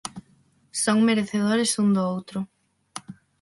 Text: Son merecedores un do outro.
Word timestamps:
Son 0.83 0.97
merecedores 1.09 1.71
un 1.83 1.87
do 1.95 2.03
outro. 2.13 2.39